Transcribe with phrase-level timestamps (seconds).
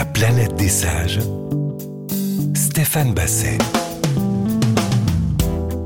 [0.00, 1.18] La planète des sages.
[2.54, 3.58] Stéphane Basset.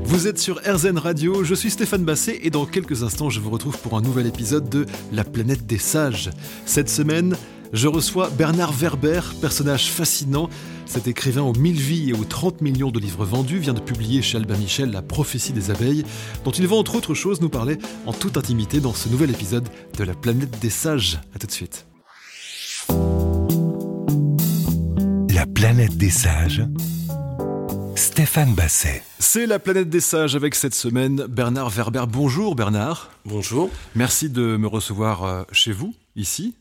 [0.05, 3.49] Vous êtes sur RZN Radio, je suis Stéphane Basset et dans quelques instants je vous
[3.49, 6.29] retrouve pour un nouvel épisode de La planète des sages.
[6.65, 7.35] Cette semaine,
[7.73, 10.49] je reçois Bernard Werber, personnage fascinant.
[10.85, 14.21] Cet écrivain aux mille vies et aux 30 millions de livres vendus vient de publier
[14.21, 16.05] chez Albin Michel La prophétie des abeilles,
[16.45, 19.67] dont il va entre autres choses nous parler en toute intimité dans ce nouvel épisode
[19.97, 21.19] de La planète des sages.
[21.35, 21.85] A tout de suite.
[25.45, 26.63] La planète des sages.
[27.95, 29.03] Stéphane Basset.
[29.19, 32.05] C'est la planète des sages avec cette semaine Bernard Werber.
[32.09, 33.11] Bonjour Bernard.
[33.25, 33.69] Bonjour.
[33.93, 36.55] Merci de me recevoir euh, chez vous, ici,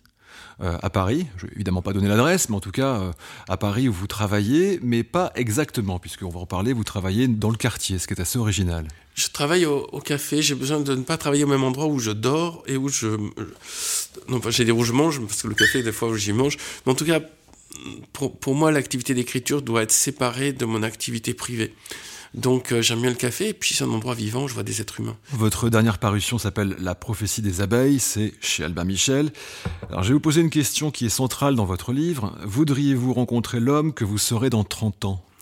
[0.61, 1.27] euh, à Paris.
[1.39, 3.13] Je vais évidemment pas donner l'adresse, mais en tout cas euh,
[3.49, 7.51] à Paris où vous travaillez, mais pas exactement, puisqu'on va en parler, vous travaillez dans
[7.51, 8.87] le quartier, ce qui est assez original.
[9.15, 12.01] Je travaille au, au café, j'ai besoin de ne pas travailler au même endroit où
[12.01, 13.17] je dors et où je...
[14.29, 16.35] Non, pas j'ai des où je mange, parce que le café, des fois où j'y
[16.35, 16.59] mange.
[16.85, 17.21] Mais en tout cas,
[18.13, 21.75] pour, pour moi, l'activité d'écriture doit être séparée de mon activité privée.
[22.35, 24.81] Donc euh, j'aime bien le café, et puis c'est un endroit vivant, je vois des
[24.81, 25.17] êtres humains.
[25.31, 29.31] Votre dernière parution s'appelle La prophétie des abeilles, c'est chez Albin Michel.
[29.89, 32.37] Alors je vais vous poser une question qui est centrale dans votre livre.
[32.43, 35.25] Voudriez-vous rencontrer l'homme que vous serez dans 30 ans?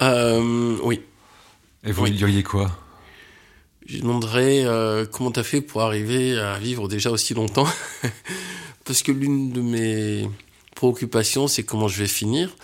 [0.00, 1.00] Euh, oui.
[1.84, 2.10] Et vous Oui.
[2.10, 2.76] lui diriez quoi?
[3.86, 7.68] Je lui demanderais euh, comment t'as fait pour arriver à vivre déjà aussi longtemps?
[8.84, 10.28] Parce que l'une de mes
[10.74, 12.54] préoccupations, c'est comment je vais finir.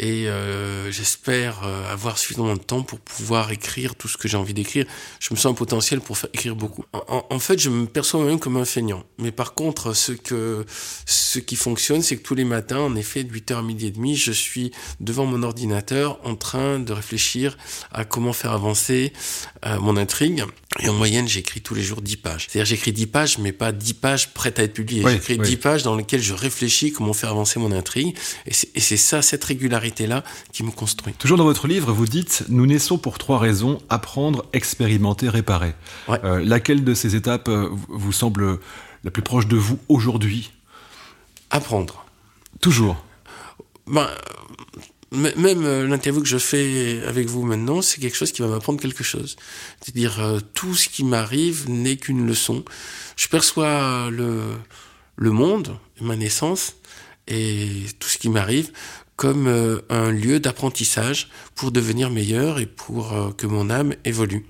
[0.00, 4.36] Et euh, j'espère euh, avoir suffisamment de temps pour pouvoir écrire tout ce que j'ai
[4.36, 4.86] envie d'écrire.
[5.18, 6.84] Je me sens un potentiel pour faire écrire beaucoup.
[6.92, 9.02] En, fait, je me perçois moi-même comme un feignant.
[9.18, 10.64] Mais par contre, ce, que,
[11.04, 13.90] ce qui fonctionne, c'est que tous les matins, en effet, de 8h à midi et
[13.90, 17.58] demi, je suis devant mon ordinateur en train de réfléchir
[17.90, 19.12] à comment faire avancer
[19.66, 20.44] euh, mon intrigue.
[20.80, 22.46] Et en moyenne, j'écris tous les jours 10 pages.
[22.48, 25.02] C'est-à-dire, j'écris 10 pages, mais pas 10 pages prêtes à être publiées.
[25.02, 25.48] Oui, j'écris oui.
[25.48, 28.14] 10 pages dans lesquelles je réfléchis comment faire avancer mon intrigue.
[28.46, 31.14] Et c'est ça, cette régularité-là, qui me construit.
[31.14, 35.74] Toujours dans votre livre, vous dites Nous naissons pour trois raisons apprendre, expérimenter, réparer.
[36.06, 36.20] Ouais.
[36.22, 38.60] Euh, laquelle de ces étapes euh, vous- semble
[39.04, 40.52] la plus proche de vous aujourd'hui?
[41.50, 42.04] Apprendre.
[42.60, 43.02] Toujours.
[43.86, 44.06] Ben,
[45.12, 48.80] même euh, l'interview que je fais avec vous maintenant, c'est quelque chose qui va m'apprendre
[48.80, 49.36] quelque chose.
[49.80, 52.64] C'est-à-dire, euh, tout ce qui m'arrive n'est qu'une leçon.
[53.16, 54.42] Je perçois le,
[55.16, 56.76] le monde, ma naissance,
[57.26, 58.70] et tout ce qui m'arrive
[59.16, 64.46] comme euh, un lieu d'apprentissage pour devenir meilleur et pour que mon âme évolue.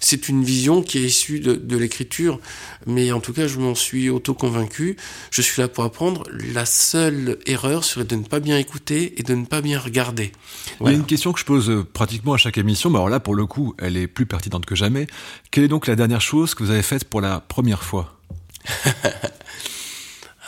[0.00, 2.40] C'est une vision qui est issue de, de l'écriture,
[2.86, 4.96] mais en tout cas, je m'en suis auto-convaincu.
[5.30, 6.24] Je suis là pour apprendre.
[6.54, 10.24] La seule erreur serait de ne pas bien écouter et de ne pas bien regarder.
[10.24, 10.96] Il y a Voilà.
[10.96, 13.46] une question que je pose euh, pratiquement à chaque émission, mais alors là, pour le
[13.46, 15.06] coup, elle est plus pertinente que jamais.
[15.50, 18.16] Quelle est donc la dernière chose que vous avez faite pour la première fois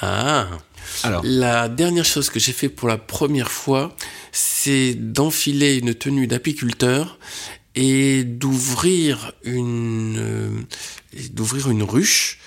[0.00, 0.48] Ah
[1.04, 3.94] Alors, La dernière chose que j'ai fait pour la première fois,
[4.32, 7.18] c'est d'enfiler une tenue d'apiculteur
[7.74, 10.50] et d'ouvrir une euh,
[11.30, 12.38] d'ouvrir une ruche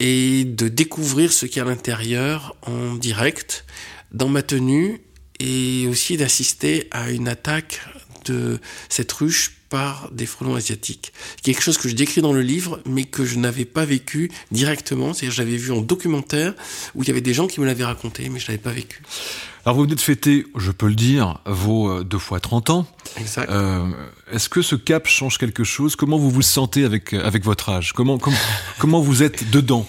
[0.00, 3.64] et de découvrir ce qu'il y a à l'intérieur en direct
[4.12, 5.00] dans ma tenue
[5.40, 7.80] et aussi d'assister à une attaque
[8.26, 11.12] de cette ruche par des frelons asiatiques.
[11.42, 15.12] Quelque chose que je décris dans le livre, mais que je n'avais pas vécu directement.
[15.12, 16.54] C'est-à-dire, je l'avais vu en documentaire
[16.94, 19.02] où il y avait des gens qui me l'avaient raconté, mais je l'avais pas vécu.
[19.64, 22.86] alors vous venez de fêter, je peux le dire, vos euh, deux fois 30 ans.
[23.18, 23.50] Exact.
[23.50, 23.84] Euh,
[24.30, 25.96] Est-ce que ce cap change quelque chose?
[25.96, 27.92] Comment vous vous sentez avec, euh, avec votre âge?
[27.94, 28.32] Comment, com-
[28.78, 29.88] comment vous êtes dedans?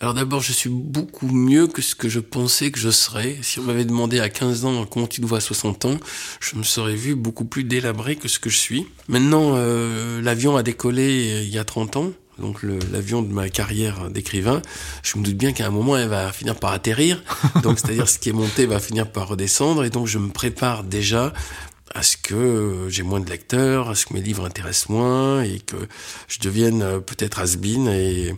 [0.00, 3.36] Alors d'abord, je suis beaucoup mieux que ce que je pensais que je serais.
[3.42, 5.96] Si on m'avait demandé à 15 ans comment tu te vois à 60 ans,
[6.40, 8.86] je me serais vu beaucoup plus délabré que ce que je suis.
[9.08, 12.12] Maintenant, euh, l'avion a décollé euh, il y a 30 ans.
[12.38, 14.62] Donc l'avion de ma carrière d'écrivain,
[15.02, 17.20] je me doute bien qu'à un moment elle va finir par atterrir.
[17.64, 20.84] Donc c'est-à-dire ce qui est monté va finir par redescendre et donc je me prépare
[20.84, 21.32] déjà
[21.94, 25.42] à ce que euh, j'ai moins de lecteurs, à ce que mes livres intéressent moins
[25.42, 25.76] et que
[26.28, 28.34] je devienne euh, peut-être has-been et,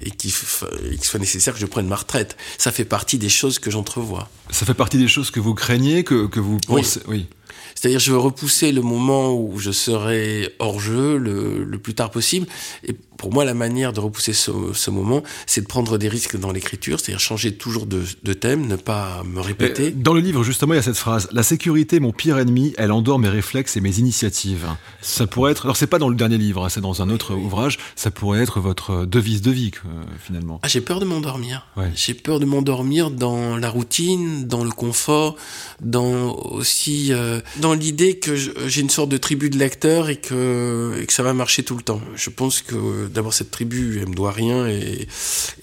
[0.00, 2.36] et qu'il qu'il soit nécessaire que je prenne ma retraite.
[2.58, 4.28] Ça fait partie des choses que j'entrevois.
[4.50, 6.82] Ça fait partie des choses que vous craignez, que, que vous Oui.
[6.82, 7.26] pensez Oui.
[7.74, 12.10] C'est-à-dire, je veux repousser le moment où je serai hors jeu le, le plus tard
[12.10, 12.46] possible.
[12.86, 16.38] Et pour moi, la manière de repousser ce, ce moment, c'est de prendre des risques
[16.38, 19.90] dans l'écriture, c'est-à-dire changer toujours de, de thème, ne pas me Euh, répéter.
[19.90, 22.92] Dans le livre, justement, il y a cette phrase La sécurité, mon pire ennemi, elle
[22.92, 24.66] endort mes réflexes et mes initiatives.
[25.02, 25.66] Ça pourrait être.
[25.66, 27.78] Alors, c'est pas dans le dernier livre, hein, c'est dans un autre ouvrage.
[27.94, 29.88] Ça pourrait être votre devise de vie, euh,
[30.18, 30.58] finalement.
[30.62, 31.66] Ah, j'ai peur de m'endormir.
[31.76, 31.90] Ouais.
[31.94, 35.36] J'ai peur de m'endormir dans la routine, dans le confort,
[35.82, 41.04] dans aussi euh, dans l'idée que j'ai une sorte de tribu de lecteurs et que,
[41.08, 42.00] ça va marcher tout le temps.
[42.16, 45.06] Je pense que d'abord cette tribu elle me doit rien et,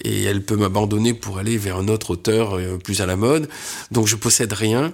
[0.04, 3.48] et elle peut m'abandonner pour aller vers un autre auteur euh, plus à la mode.
[3.90, 4.92] Donc je possède rien.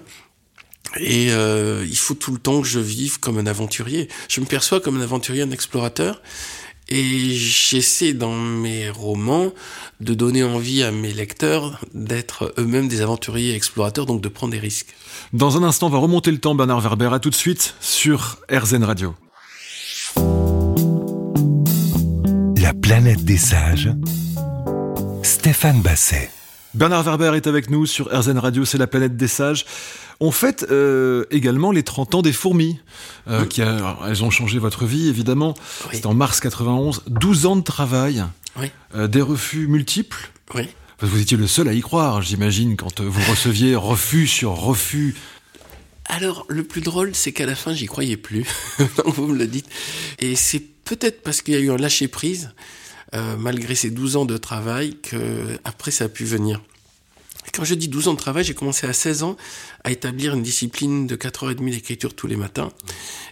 [0.98, 4.08] Et euh, il faut tout le temps que je vive comme un aventurier.
[4.28, 6.22] Je me perçois comme un aventurier, un explorateur.
[6.88, 9.52] Et j'essaie dans mes romans
[10.00, 14.58] de donner envie à mes lecteurs d'être eux-mêmes des aventuriers explorateurs, donc de prendre des
[14.58, 14.94] risques.
[15.32, 17.10] Dans un instant, on va remonter le temps, Bernard Werber.
[17.12, 19.14] À tout de suite sur RZN Radio.
[22.60, 23.90] La planète des sages.
[25.22, 26.30] Stéphane Basset.
[26.74, 29.64] Bernard Werber est avec nous sur RZN Radio, c'est la planète des sages.
[30.18, 32.80] On fête euh, également les 30 ans des fourmis,
[33.28, 35.54] euh, qui a, elles ont changé votre vie évidemment.
[35.84, 35.90] Oui.
[35.94, 38.24] C'était en mars 91, 12 ans de travail,
[38.58, 38.70] Oui.
[38.96, 40.30] euh, des refus multiples.
[41.00, 45.14] Vous étiez le seul à y croire, j'imagine, quand vous receviez refus sur refus.
[46.06, 48.44] Alors, le plus drôle, c'est qu'à la fin, j'y croyais plus.
[49.04, 49.66] vous me le dites.
[50.18, 52.52] Et c'est peut-être parce qu'il y a eu un lâcher-prise,
[53.14, 56.60] euh, malgré ces 12 ans de travail, que après ça a pu venir.
[57.52, 59.36] Quand je dis 12 ans de travail, j'ai commencé à 16 ans
[59.84, 62.72] à établir une discipline de 4h30 d'écriture tous les matins.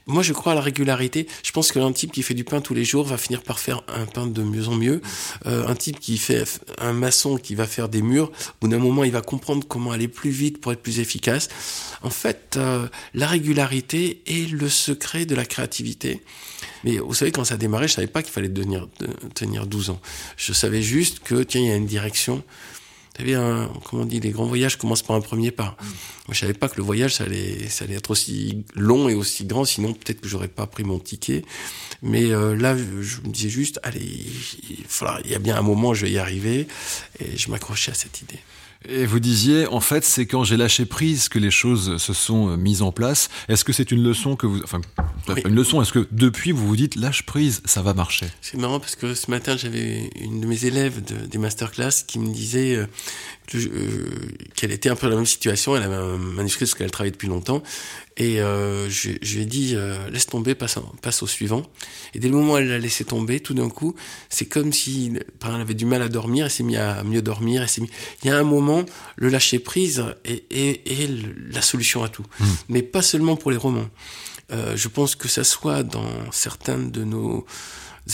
[0.07, 1.27] Moi, je crois à la régularité.
[1.43, 3.83] Je pense qu'un type qui fait du pain tous les jours va finir par faire
[3.89, 5.01] un pain de mieux en mieux.
[5.47, 6.45] Euh, un type qui fait
[6.79, 9.93] un maçon qui va faire des murs, au bout d'un moment, il va comprendre comment
[9.93, 11.49] aller plus vite pour être plus efficace.
[12.03, 16.21] En fait, euh, la régularité est le secret de la créativité.
[16.85, 19.67] Mais vous savez, quand ça a démarré, je savais pas qu'il fallait tenir, de- tenir
[19.67, 20.01] 12 ans.
[20.37, 22.37] Je savais juste que, tiens, il y a une direction.
[23.15, 25.77] Vous savez, un, comment on dit, les grands voyages commencent par un premier pas.
[25.81, 29.15] Moi, je savais pas que le voyage, ça allait, ça allait être aussi long et
[29.15, 31.45] aussi grand, sinon peut-être que j'aurais pas pris mon ticket.
[32.03, 34.01] Mais euh, là, je, me disais juste, allez,
[34.71, 36.67] il, faudra- il y a bien un moment, je vais y arriver.
[37.21, 38.39] Et je m'accrochais à cette idée.
[38.89, 42.49] Et vous disiez, en fait, c'est quand j'ai lâché prise que les choses se sont
[42.51, 43.29] euh, mises en place.
[43.49, 44.61] Est-ce que c'est une leçon que vous...
[44.65, 44.81] Enfin,
[45.29, 45.41] Oui.
[45.47, 48.27] une leçon, est-ce que depuis vous vous dites, lâche prise, ça va marcher?
[48.41, 52.19] C'est marrant parce que ce matin, j'avais une de mes élèves de- des masterclass qui
[52.19, 52.87] me disait euh,
[53.59, 54.07] euh,
[54.57, 55.77] qu'elle était un peu dans la même situation.
[55.77, 57.63] Elle avait un manuscrit parce qu'elle travaillait depuis longtemps.
[58.17, 60.77] Et euh, je, je lui ai dit, euh, laisse tomber, passe,
[61.23, 61.63] au suivant.
[62.15, 63.95] Et dès le moment où elle l'a laissé tomber, tout d'un coup,
[64.29, 65.13] c'est comme si
[65.45, 67.63] elle avait du mal à dormir, elle s'est mise à mieux dormir.
[67.63, 67.91] Elle s'est mis...
[68.23, 68.85] Il y a un moment,
[69.17, 72.25] le lâcher prise est, est- est le- la solution à tout.
[72.69, 73.89] Mais pas seulement pour les romans.
[74.75, 77.47] Je pense que ça soit dans certaines de nos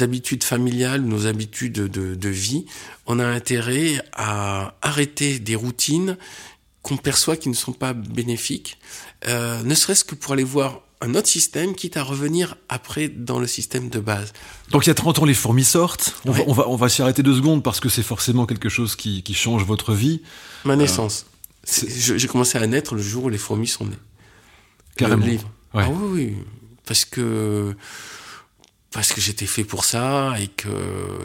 [0.00, 2.66] habitudes familiales, nos habitudes de, de vie,
[3.06, 6.16] on a intérêt à arrêter des routines
[6.82, 8.78] qu'on perçoit qui ne sont pas bénéfiques,
[9.26, 13.38] euh, ne serait-ce que pour aller voir un autre système, quitte à revenir après dans
[13.38, 14.32] le système de base.
[14.70, 16.14] Donc il y a 30 ans, les fourmis sortent.
[16.24, 18.68] On va, on va, on va s'y arrêter deux secondes parce que c'est forcément quelque
[18.68, 20.22] chose qui, qui change votre vie.
[20.64, 21.26] Ma naissance.
[21.62, 23.96] C'est- je- J'ai commencé à naître le jour où les fourmis sont nées.
[24.96, 25.24] Carrément.
[25.24, 25.50] Le livre.
[25.74, 25.84] Ouais.
[25.86, 26.36] Ah oui, oui.
[26.84, 27.76] Parce que
[28.92, 30.68] parce que j'étais fait pour ça et que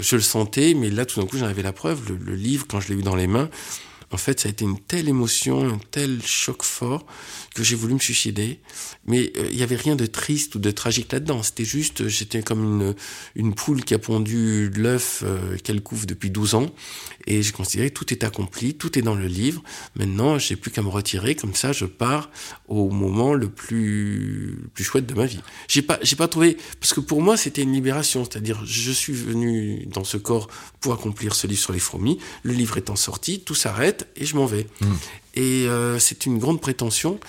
[0.02, 2.02] je le sentais, mais là tout d'un coup j'en avais la preuve.
[2.26, 3.50] Le, livre, quand je l'ai eu dans les mains,
[4.14, 7.06] en fait, ça a été une telle émotion, un tel choc fort
[7.56, 8.60] que j'ai voulu me suicider.
[9.06, 11.42] Mais euh, il y avait rien de triste ou de tragique là-dedans.
[11.42, 12.94] C'était juste, euh, j'étais comme
[13.36, 16.68] une, poule qui a pondu l'œuf euh, qu'elle couvre depuis 12 ans.
[17.26, 19.64] Et j'ai considéré tout est accompli, tout est dans le livre.
[19.96, 21.36] Maintenant, j'ai plus qu'à me retirer.
[21.36, 22.30] Comme ça, je pars
[22.68, 25.42] au moment le plus, plus chouette de ma vie.
[25.68, 28.26] J'ai pas, j'ai pas trouvé, parce que pour moi, c'était une libération.
[28.26, 30.48] C'est-à-dire, je suis venu dans ce corps
[30.82, 32.20] pour accomplir ce livre sur les fourmis.
[32.44, 34.68] Le livre étant sorti, tout s'arrête et je m'en vais.
[35.36, 37.20] Et euh, c'est une grande prétention.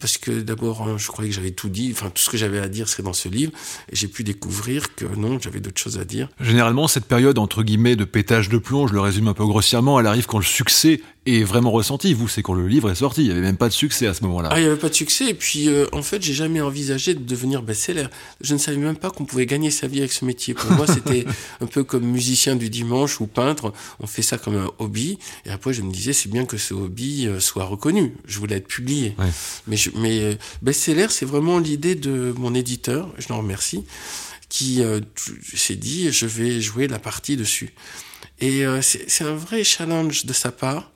[0.00, 2.60] Parce que d'abord, hein, je croyais que j'avais tout dit, enfin tout ce que j'avais
[2.60, 3.50] à dire serait dans ce livre,
[3.90, 6.28] et j'ai pu découvrir que non, j'avais d'autres choses à dire.
[6.40, 9.98] Généralement, cette période entre guillemets de pétage de plomb, je le résume un peu grossièrement,
[9.98, 12.14] elle arrive quand le succès est vraiment ressenti.
[12.14, 13.22] Vous, c'est quand le livre est sorti.
[13.22, 14.48] Il n'y avait même pas de succès à ce moment-là.
[14.52, 15.28] Ah, il n'y avait pas de succès.
[15.28, 18.06] Et puis, euh, en fait, j'ai jamais envisagé de devenir best-seller.
[18.40, 20.54] Je ne savais même pas qu'on pouvait gagner sa vie avec ce métier.
[20.54, 21.24] Pour moi, c'était
[21.60, 23.72] un peu comme musicien du dimanche ou peintre.
[24.00, 25.18] On fait ça comme un hobby.
[25.44, 28.14] Et après, je me disais, c'est bien que ce hobby euh, soit reconnu.
[28.26, 29.14] Je voulais être publié.
[29.18, 29.26] Ouais.
[29.66, 33.12] Mais, je, mais euh, best-seller, c'est vraiment l'idée de mon éditeur.
[33.18, 33.84] Je l'en remercie
[34.48, 35.00] qui euh,
[35.54, 37.74] s'est dit, je vais jouer la partie dessus.
[38.40, 40.90] Et euh, c'est un vrai challenge de sa part.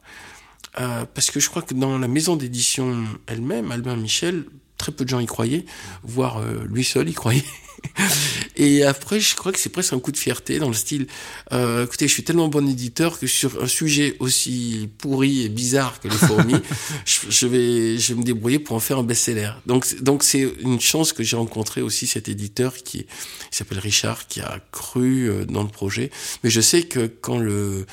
[0.80, 4.44] Euh, parce que je crois que dans la maison d'édition elle-même, Albin Michel,
[4.78, 5.64] très peu de gens y croyaient,
[6.02, 7.44] voire euh, lui seul y croyait.
[8.56, 11.06] Et après, je crois que c'est presque un coup de fierté dans le style,
[11.52, 16.00] euh, écoutez, je suis tellement bon éditeur que sur un sujet aussi pourri et bizarre
[16.00, 16.60] que les fourmis,
[17.04, 19.52] je, je vais, je vais me débrouiller pour en faire un best-seller.
[19.66, 24.26] Donc, donc c'est une chance que j'ai rencontré aussi cet éditeur qui, il s'appelle Richard,
[24.26, 26.10] qui a cru euh, dans le projet.
[26.44, 27.86] Mais je sais que quand le,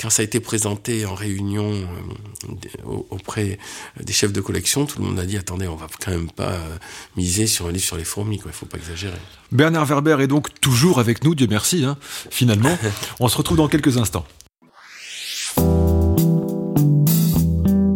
[0.00, 3.58] quand ça a été présenté en réunion euh, auprès
[4.00, 6.50] des chefs de collection, tout le monde a dit attendez, on va quand même pas
[6.52, 6.76] euh,
[7.16, 9.18] miser sur un livre sur les fourmis, il ne faut pas exagérer.
[9.50, 11.96] Bernard Werber est donc toujours avec nous, Dieu merci, hein.
[12.30, 12.76] finalement.
[13.20, 14.26] on se retrouve dans quelques instants.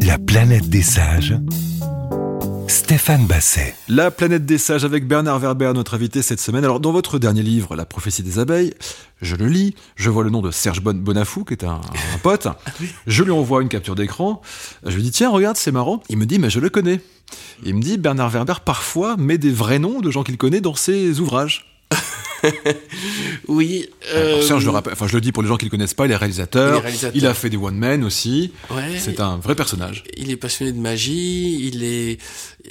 [0.02, 1.34] La planète des sages
[2.87, 3.75] Stéphane Basset.
[3.88, 6.62] La planète des sages avec Bernard Werber, notre invité cette semaine.
[6.62, 8.75] Alors, dans votre dernier livre, La prophétie des abeilles,
[9.21, 12.47] je le lis, je vois le nom de Serge Bonafou, qui est un, un pote.
[13.09, 14.40] Je lui envoie une capture d'écran.
[14.85, 16.00] Je lui dis, tiens, regarde, c'est marrant.
[16.11, 17.00] Il me dit, mais je le connais.
[17.64, 20.76] Il me dit, Bernard Werber, parfois, met des vrais noms de gens qu'il connaît dans
[20.76, 21.66] ses ouvrages.
[23.49, 23.88] oui.
[24.14, 25.95] Euh, je, le rappelle, enfin, je le dis pour les gens qui ne le connaissent
[25.95, 26.83] pas, il est réalisateur.
[27.14, 28.52] Il a fait des one men aussi.
[28.99, 30.05] c'est un vrai personnage.
[30.16, 31.66] Il est passionné de magie.
[31.66, 32.19] Il est,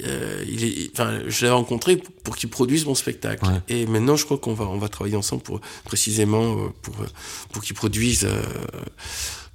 [0.04, 0.90] euh, il est.
[0.92, 3.44] Enfin, je l'ai rencontré pour qu'il produise mon spectacle.
[3.68, 6.94] Et maintenant, je crois qu'on va, on va travailler ensemble pour précisément euh, pour
[7.52, 8.26] pour qu'il produise.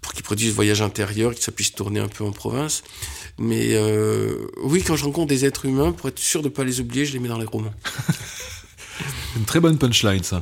[0.01, 2.83] pour qu'il produise Voyage intérieur, que ça puisse tourner un peu en province.
[3.37, 3.77] Mais
[4.63, 7.05] oui, quand je rencontre des êtres humains, pour être sûr de ne pas les oublier,
[7.05, 7.73] je les mets dans les romans.
[9.35, 10.41] Une très bonne punchline, ça.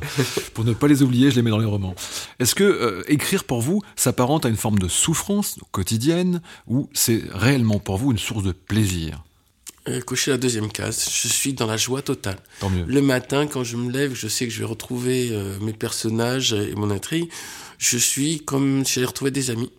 [0.54, 1.94] pour ne pas les oublier, je les mets dans les romans.
[2.38, 7.22] Est-ce que euh, écrire pour vous s'apparente à une forme de souffrance quotidienne ou c'est
[7.32, 9.22] réellement pour vous une source de plaisir?
[9.88, 11.08] Euh, Cocher la deuxième case.
[11.10, 12.38] Je suis dans la joie totale.
[12.60, 12.84] Tant mieux.
[12.86, 16.52] Le matin, quand je me lève, je sais que je vais retrouver euh, mes personnages
[16.52, 17.30] et mon intrigue.
[17.78, 19.70] Je suis comme si j'allais retrouver des amis.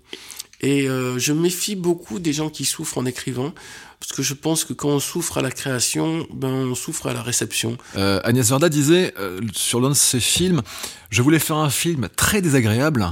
[0.62, 3.54] Et euh, je méfie beaucoup des gens qui souffrent en écrivant,
[4.00, 7.14] parce que je pense que quand on souffre à la création, ben on souffre à
[7.14, 7.78] la réception.
[7.96, 10.62] Euh, Agnès Varda disait euh, sur l'un de ses films,
[11.10, 13.08] je voulais faire un film très désagréable,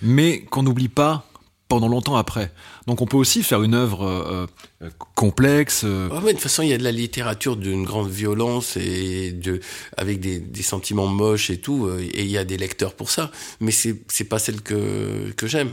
[0.00, 1.26] mais qu'on n'oublie pas
[1.68, 2.52] pendant longtemps après.
[2.86, 4.46] Donc on peut aussi faire une œuvre euh,
[4.82, 5.84] euh, complexe.
[5.84, 9.30] Ah mais de toute façon, il y a de la littérature d'une grande violence et
[9.30, 9.60] de
[9.96, 13.30] avec des, des, sentiments moches et tout, et il y a des lecteurs pour ça.
[13.60, 15.70] Mais c'est c'est pas celle que que j'aime.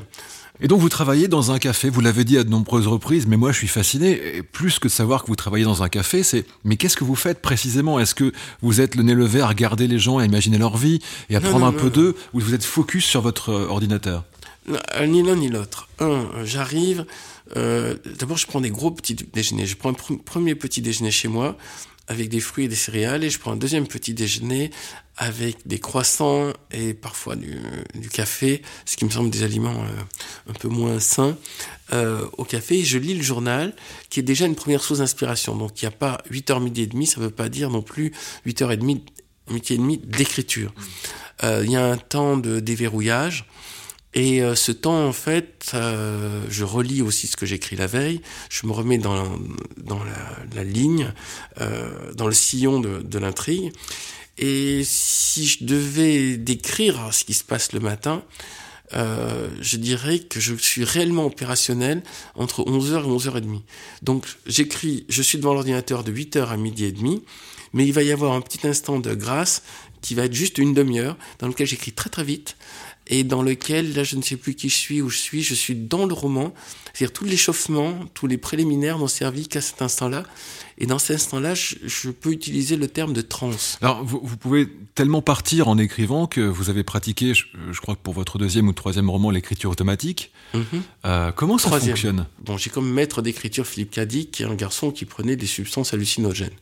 [0.61, 3.37] Et donc vous travaillez dans un café, vous l'avez dit à de nombreuses reprises, mais
[3.37, 6.21] moi je suis fasciné, et plus que de savoir que vous travaillez dans un café,
[6.21, 7.97] c'est mais qu'est-ce que vous faites précisément?
[7.97, 10.99] Est-ce que vous êtes le nez levé à regarder les gens, à imaginer leur vie,
[11.29, 14.25] et à prendre un peu d'eux, ou vous êtes focus sur votre euh, ordinateur?
[15.07, 15.87] Ni l'un ni l'autre.
[15.99, 17.05] Un, j'arrive,
[17.55, 21.29] euh, d'abord je prends des gros petits déjeuners, je prends un premier petit déjeuner chez
[21.29, 21.57] moi,
[22.09, 24.71] avec des fruits et des céréales et je prends un deuxième petit déjeuner
[25.15, 27.59] avec des croissants et parfois du,
[28.11, 31.37] café, ce qui me semble des aliments euh, un peu moins sains,
[31.93, 32.83] euh, au café.
[32.83, 33.75] Je lis le journal,
[34.09, 35.55] qui est déjà une première source d'inspiration.
[35.55, 37.81] Donc il n'y a pas 8h midi et demi, ça ne veut pas dire non
[37.81, 38.11] plus
[38.47, 39.01] 8h30,
[39.51, 40.73] midi et demi d'écriture.
[41.43, 43.45] Euh, il y a un temps de déverrouillage
[44.13, 48.21] et euh, ce temps, en fait, euh, je relis aussi ce que j'écris la veille,
[48.49, 49.13] je me remets dans,
[50.55, 51.13] la, ligne,
[51.61, 53.71] euh, dans le sillon de, l'intrigue.
[54.39, 58.23] Et si je devais décrire ce qui se passe le matin,
[58.93, 62.01] je dirais que je suis réellement opérationnel
[62.35, 63.61] entre 11h et 11h30.
[64.01, 67.21] Donc j'écris, je suis devant l'ordinateur de 8h à midi et demi,
[67.73, 69.61] mais il va y avoir un petit instant de grâce
[70.01, 72.55] qui va être juste une demi-heure, dans lequel j'écris très très vite,
[73.09, 75.55] et dans lequel, là, je ne sais plus qui je suis, où je suis, je
[75.55, 76.53] suis dans le roman.
[76.93, 80.23] C'est-à-dire tout l'échauffement, tous les préliminaires n'ont servi qu'à cet instant-là.
[80.81, 83.77] Et dans cet instant-là, je, peux utiliser le terme de transe.
[83.81, 87.95] Alors, vous, vous, pouvez tellement partir en écrivant que vous avez pratiqué, je, je crois
[87.95, 90.31] que pour votre deuxième ou troisième roman, l'écriture automatique.
[90.53, 90.81] Mm -hmm.
[91.05, 91.95] euh, comment ça troisième.
[91.95, 92.25] fonctionne?
[92.45, 95.93] Bon, j'ai comme maître d'écriture Philippe Cadic, qui est un garçon qui prenait des substances
[95.93, 96.57] hallucinogènes.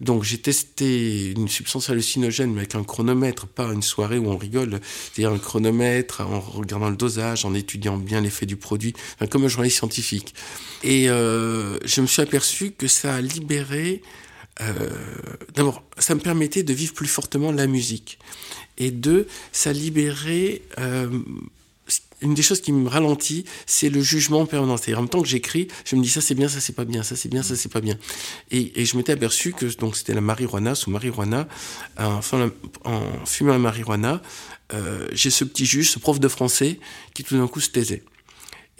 [0.00, 4.38] Donc, j'ai testé une substance hallucinogène, mais avec un chronomètre, pas une soirée où on
[4.38, 9.26] rigole, c'est-à-dire un chronomètre, en regardant le dosage, en étudiant bien l'effet du produit, enfin,
[9.26, 10.34] comme un journaliste scientifique.
[10.82, 13.57] Et euh, je me suis aperçu que ça a libéré.
[14.60, 14.74] Euh,
[15.54, 18.18] D'abord, ça me permettait de vivre plus fortement la musique.
[18.76, 20.62] Et deux, ça libérait.
[20.78, 21.08] Euh,
[22.20, 24.76] une des choses qui me ralentit, c'est le jugement permanent.
[24.76, 26.84] C'est-à-dire, en même temps que j'écris, je me dis ça c'est bien, ça c'est pas
[26.84, 27.96] bien, ça c'est bien, ça c'est pas bien.
[28.50, 31.46] Et, et je m'étais aperçu que donc c'était la marijuana, sous marijuana,
[31.96, 32.50] enfin,
[32.84, 34.20] en fumant la marijuana,
[34.74, 36.80] euh, j'ai ce petit juge, ce prof de français,
[37.14, 38.02] qui tout d'un coup se taisait.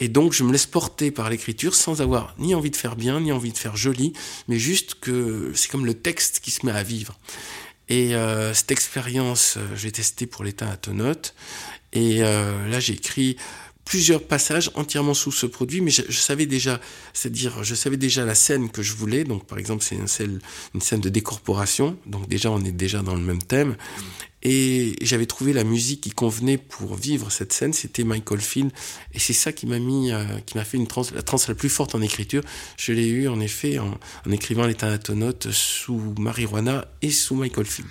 [0.00, 3.21] Et donc, je me laisse porter par l'écriture sans avoir ni envie de faire bien,
[3.21, 4.12] ni envie de faire joli,
[4.47, 7.19] mais juste que c'est comme le texte qui se met à vivre.
[7.88, 11.35] Et euh, cette expérience, euh, j'ai testé pour l'état à Tonote.
[11.93, 13.37] Et euh, là, j'ai écrit
[13.87, 16.78] plusieurs passages entièrement sous ce produit, mais je, savais déjà,
[17.14, 19.25] c'est-à-dire, je savais déjà la scène que je voulais.
[19.25, 21.97] Donc, par exemple, c'est une scène de décorporation.
[22.05, 23.76] Donc, déjà, on est déjà dans le même thème.
[24.50, 28.71] Et j'avais trouvé la musique qui convenait pour vivre cette scène, c'était Michael Field.
[29.12, 30.78] Et c'est ça qui m'a euh, fait
[31.14, 32.43] la trans la plus forte en écriture.
[32.78, 37.67] Je l'ai eu, en effet, en, en écrivant les Thanatonautes sous Marijuana et sous Michael
[37.67, 37.90] Field.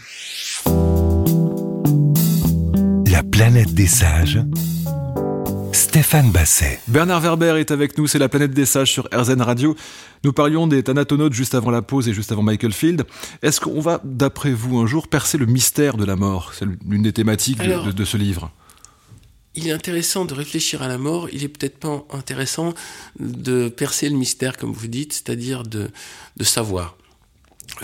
[3.11, 4.39] La planète des sages.
[5.77, 6.79] Stéphane Basset.
[6.87, 9.75] Bernard Werber est avec nous, c'est la planète des sages sur RZN Radio.
[10.23, 13.05] Nous parlions des Thanatonautes juste avant la pause et juste avant Michael Field.
[13.43, 16.53] Est-ce qu'on va, d'après vous, un jour percer le mystère de la mort?
[16.55, 18.49] C'est l'une des thématiques Alors, de, ce livre.
[19.53, 22.73] il est intéressant de réfléchir à la mort, il est peut-être pas intéressant
[23.19, 25.91] de percer le mystère, comme vous dites, c'est-à-dire de,
[26.37, 26.97] de savoir.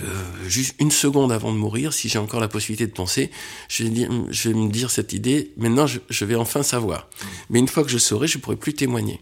[0.00, 3.30] Euh, juste une seconde avant de mourir, si j'ai encore la possibilité de penser,
[3.68, 7.08] je vais, me dire cette idée, maintenant je, vais enfin savoir.
[7.50, 9.20] Mais une fois que je saurai, je pourrai plus témoigner.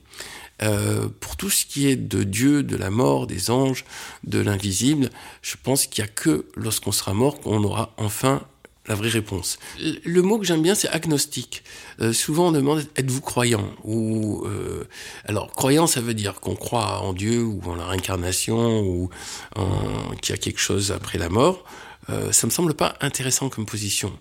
[0.62, 3.84] Euh, pour tout ce qui est de Dieu, de la mort, des anges,
[4.24, 5.10] de l'invisible,
[5.42, 8.42] je pense qu'il n'y a que lorsqu'on sera mort qu'on aura enfin
[8.86, 9.58] la vraie réponse.
[10.04, 11.62] Le mot que j'aime bien, c'est agnostique.
[12.00, 13.64] Euh, souvent, on demande êtes-vous croyant?
[13.84, 14.88] Ou euh,
[15.24, 19.10] alors, croyant, ça veut dire qu'on croit en Dieu ou en la réincarnation ou
[20.20, 21.64] qu'il y a quelque chose après la mort.
[22.10, 24.12] Euh, ça me semble pas intéressant comme position.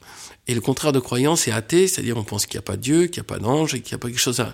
[0.47, 3.07] Et le contraire de croyant, c'est athée, c'est-à-dire on pense qu'il n'y a pas Dieu,
[3.07, 4.53] qu'il n'y a pas d'ange et qu'il n'y a pas quelque chose à...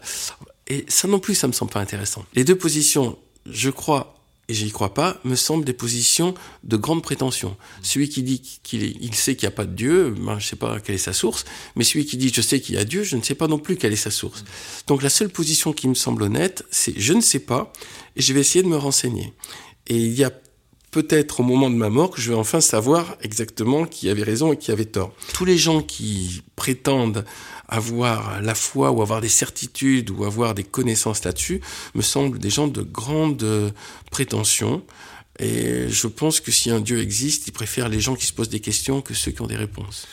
[0.67, 2.25] Et ça non plus, ça me semble pas intéressant.
[2.33, 4.16] Les deux positions, je crois
[4.49, 7.57] et j'y crois pas, me semblent des positions de grande prétention.
[7.81, 10.55] Celui qui dit qu'il il sait qu'il n'y a pas de Dieu, ben, je sais
[10.55, 11.43] pas quelle est sa source,
[11.75, 13.59] mais celui qui dit je sais qu'il y a Dieu, je ne sais pas non
[13.59, 14.45] plus quelle est sa source.
[14.87, 17.73] Donc la seule position qui me semble honnête, c'est je ne sais pas,
[18.15, 19.33] et je vais essayer de me renseigner.
[19.87, 20.31] Et il y a
[20.91, 24.53] peut-être au moment de ma mort que je vais enfin savoir exactement qui avait raison
[24.53, 25.13] et qui avait tort.
[25.33, 27.25] Tous les gens qui prétendent
[27.67, 31.61] avoir la foi ou avoir des certitudes ou avoir des connaissances là-dessus
[31.95, 33.73] me semblent des gens de grande
[34.11, 34.83] prétention.
[35.39, 38.49] Et je pense que si un Dieu existe, il préfère les gens qui se posent
[38.49, 40.07] des questions que ceux qui ont des réponses.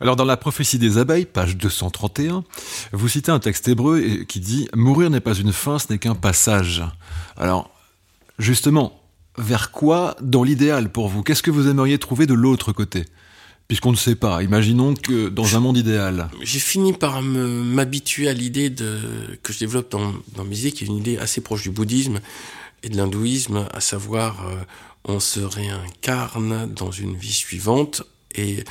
[0.00, 2.44] Alors dans la prophétie des abeilles, page 231,
[2.92, 6.14] vous citez un texte hébreu qui dit⁇ Mourir n'est pas une fin, ce n'est qu'un
[6.14, 6.80] passage⁇
[7.38, 7.70] Alors
[8.38, 9.00] justement,
[9.38, 11.22] vers quoi dans l'idéal pour vous?
[11.22, 13.04] Qu'est-ce que vous aimeriez trouver de l'autre côté?
[13.68, 16.28] Puisqu'on ne sait pas, imaginons que dans un monde idéal.
[16.40, 18.72] J'ai fini par m'habituer à l'idée
[19.42, 22.20] que je développe dans, dans mes idées, qui est une idée assez proche du bouddhisme
[22.84, 24.54] et de l'hindouisme, à savoir euh,
[25.04, 28.64] on se réincarne dans une vie suivante et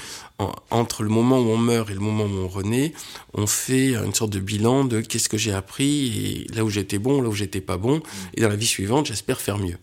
[0.69, 2.93] entre le moment où on meurt et le moment où on renaît,
[3.33, 7.21] on fait une sorte de bilan de qu'est-ce que j'ai appris là où j'étais bon,
[7.21, 8.01] là où j'étais pas bon,
[8.35, 9.77] et dans la vie suivante, j'espère faire mieux.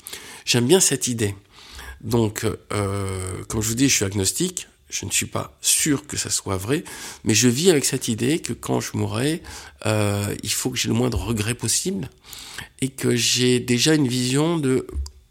[0.44, 1.35] J'aime bien cette idée.
[2.01, 6.16] Donc, euh, comme je vous dis, je suis agnostique je ne suis pas sûr que
[6.18, 6.85] ça soit vrai,
[7.25, 9.42] mais je vis avec cette idée que quand je mourrai,
[9.87, 12.11] euh, il faut que j'ai le moins de regrets possible
[12.83, 14.87] et que j'ai déjà une vision de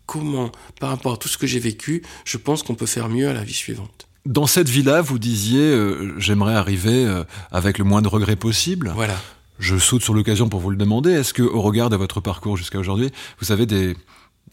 [0.08, 3.30] comment, par rapport à tout ce que j'ai vécu, je pense qu'on peut faire mieux
[3.30, 4.08] à la vie suivante.
[4.26, 8.92] Dans cette vie-là, vous disiez, euh, j'aimerais arriver euh, avec le moins de regrets possible.
[8.96, 9.20] Voilà.
[9.58, 11.12] Je saute sur l'occasion pour vous le demander.
[11.12, 13.96] Est-ce que, au regard de votre parcours jusqu'à aujourd'hui, vous avez des,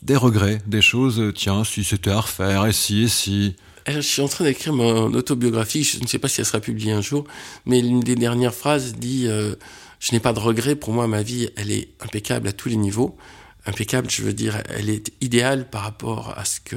[0.03, 3.57] des regrets, des choses, tiens, si c'était à refaire, et si, et si?
[3.87, 6.93] Je suis en train d'écrire mon autobiographie, je ne sais pas si elle sera publiée
[6.93, 7.25] un jour,
[7.65, 9.55] mais l'une des dernières phrases dit euh,
[9.99, 12.77] Je n'ai pas de regrets, pour moi ma vie elle est impeccable à tous les
[12.77, 13.17] niveaux.
[13.65, 16.77] Impeccable, je veux dire, elle est idéale par rapport à ce que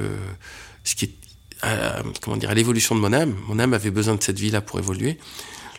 [0.84, 1.14] ce qui est
[1.62, 3.34] à, comment dire à l'évolution de mon âme.
[3.48, 5.18] Mon âme avait besoin de cette vie-là pour évoluer.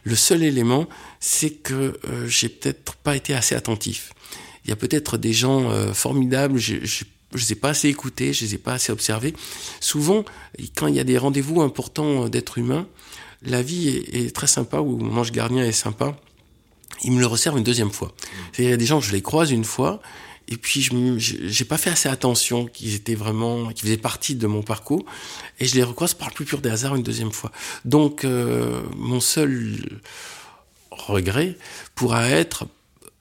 [0.04, 0.88] Le seul élément,
[1.20, 4.14] c'est que euh, j'ai peut-être pas été assez attentif.
[4.66, 6.76] Il y a peut-être des gens euh, formidables, je
[7.34, 9.34] les ai pas assez écoutés, je les ai pas assez observés.
[9.80, 10.26] Souvent,
[10.76, 12.88] quand il y a des rendez-vous importants d'êtres humains,
[13.46, 16.16] la vie est, très sympa, ou mon ange gardien est sympa,
[17.04, 18.14] il me le resserve une deuxième fois.
[18.58, 20.02] Il y a des gens, je les croise une fois,
[20.48, 24.48] et puis je n'ai pas fait assez attention qu'ils étaient vraiment, qu'ils faisaient partie de
[24.48, 25.06] mon parcours,
[25.60, 27.52] et je les recroise par le plus pur des hasards une deuxième fois.
[27.86, 30.02] Donc, euh, mon seul
[30.92, 31.58] regret
[31.96, 32.66] pourra être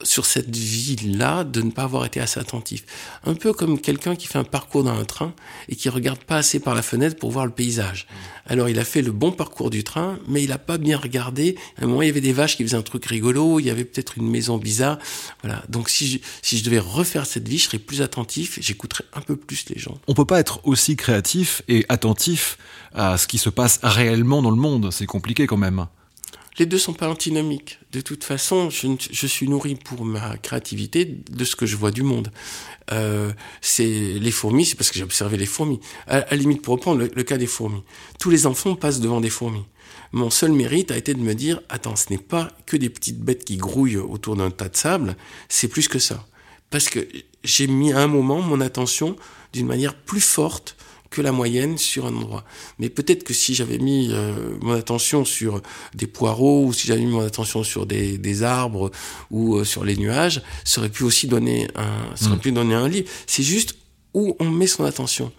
[0.03, 2.83] sur cette vie-là de ne pas avoir été assez attentif.
[3.25, 5.33] Un peu comme quelqu'un qui fait un parcours dans un train
[5.69, 8.07] et qui regarde pas assez par la fenêtre pour voir le paysage.
[8.45, 11.55] Alors il a fait le bon parcours du train, mais il n'a pas bien regardé.
[11.79, 13.69] À un moment, il y avait des vaches qui faisaient un truc rigolo, il y
[13.69, 14.99] avait peut-être une maison bizarre.
[15.43, 15.63] Voilà.
[15.69, 19.21] Donc si je, si je devais refaire cette vie, je serais plus attentif j'écouterais un
[19.21, 19.97] peu plus les gens.
[20.07, 22.57] On peut pas être aussi créatif et attentif
[22.93, 24.91] à ce qui se passe réellement dans le monde.
[24.91, 25.87] C'est compliqué quand même
[26.59, 27.79] les deux sont pas antinomiques.
[27.91, 32.03] De toute façon, je, suis nourri pour ma créativité de ce que je vois du
[32.03, 32.31] monde.
[32.91, 33.85] Euh, c'est
[34.19, 35.79] les fourmis, c'est parce que j'ai observé les fourmis.
[36.07, 37.83] À, la limite, pour reprendre le, cas des fourmis,
[38.19, 39.65] tous les enfants passent devant des fourmis.
[40.11, 43.19] Mon seul mérite a été de me dire, attends, ce n'est pas que des petites
[43.19, 45.15] bêtes qui grouillent autour d'un tas de sable,
[45.49, 46.27] c'est plus que ça.
[46.69, 47.07] Parce que
[47.43, 49.15] j'ai mis à un moment mon attention
[49.53, 50.75] d'une manière plus forte
[51.13, 52.43] que la moyenne sur un endroit.
[52.79, 55.61] Mais peut-être que si j'avais mis euh, mon attention sur
[55.93, 58.89] des poireaux ou si j'avais mis mon attention sur des, des arbres
[59.29, 62.39] ou euh, sur les nuages, ça aurait pu aussi donner un, ça aurait mm.
[62.39, 63.07] pu donner un livre.
[63.27, 63.75] C'est juste
[64.15, 65.31] où on met son attention.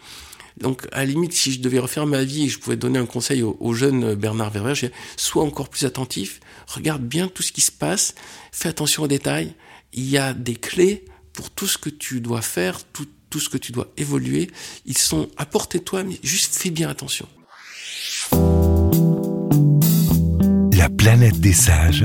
[0.59, 3.07] Donc, à la limite, si je devais refaire ma vie et je pouvais donner un
[3.07, 7.61] conseil au, jeune Bernard Verver, je sois encore plus attentif, regarde bien tout ce qui
[7.61, 8.15] se passe,
[8.53, 9.55] fais attention aux détails.
[9.93, 13.49] Il y a des clés pour tout ce que tu dois faire, tout, tout ce
[13.49, 14.49] que tu dois évoluer,
[14.87, 17.27] ils sont à portée de toi, mais juste fais bien attention.
[20.73, 22.05] La planète des sages.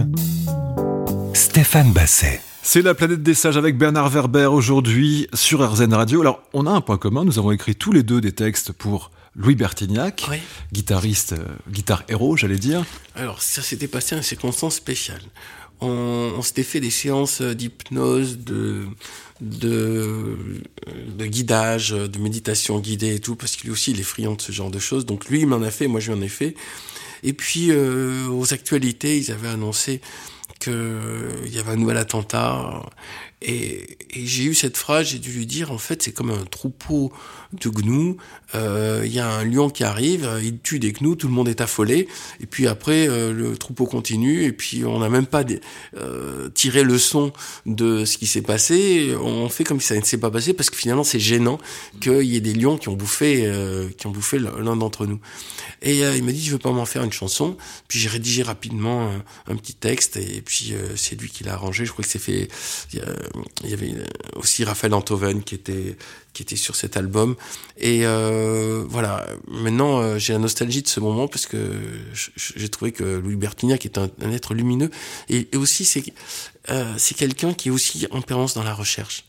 [1.35, 2.41] Stéphane Basset.
[2.63, 6.21] C'est la planète des sages avec Bernard Werber aujourd'hui sur RZN Radio.
[6.21, 9.11] Alors, on a un point commun, nous avons écrit tous les deux des textes pour
[9.35, 10.37] Louis Bertignac, Oui.
[10.73, 12.83] guitariste, euh, guitare héros, j'allais dire.
[13.13, 15.21] Alors, ça s'était passé à une circonstance spéciale.
[15.79, 18.87] On, on s'était fait des séances d'hypnose, de,
[19.41, 20.37] de,
[21.17, 24.51] de guidage, de méditation guidée et tout, parce qu'il aussi, il est friand de ce
[24.51, 25.05] genre de choses.
[25.05, 26.55] Donc, lui, il m'en a fait, moi, je lui en ai fait.
[27.23, 30.01] Et puis, euh, aux actualités, ils avaient annoncé
[30.59, 32.83] qu'il y avait un nouvel attentat.
[33.41, 36.45] Et, et j'ai eu cette phrase, j'ai dû lui dire, en fait, c'est comme un
[36.45, 37.13] troupeau
[37.53, 38.17] de gnous.
[38.55, 41.47] Euh, Il y a un lion qui arrive, il tue des gnous, tout le monde
[41.47, 42.07] est affolé.
[42.39, 44.43] Et puis après, euh, le troupeau continue.
[44.43, 45.43] Et puis on n'a même pas
[45.97, 47.31] euh, tiré le son
[47.65, 49.15] de ce qui s'est passé.
[49.21, 51.59] On fait comme si ça ne s'est pas passé parce que finalement, c'est gênant
[52.01, 55.19] qu'il y ait des lions qui ont bouffé, euh, qui ont bouffé l'un d'entre nous.
[55.81, 57.57] Et euh, il m'a dit, je veux pas m'en faire une chanson.
[57.87, 59.11] Puis j'ai rédigé rapidement
[59.47, 61.85] un, petit texte et puis euh, c'est lui qui l'a arrangé.
[61.85, 62.47] Je crois que c'est fait.
[62.93, 63.05] Il y, a-
[63.63, 63.93] il y avait
[64.35, 65.97] aussi Raphaël Antoven qui était
[66.33, 67.35] qui était sur cet album.
[67.77, 69.25] Et euh, voilà.
[69.47, 71.57] Maintenant, euh, j'ai la nostalgie de ce moment parce que
[72.35, 74.91] j'ai trouvé que Louis Bertignac est un, être lumineux
[75.29, 76.03] et, aussi c'est
[76.69, 79.25] euh, c'est quelqu'un qui est aussi en permanence dans la recherche.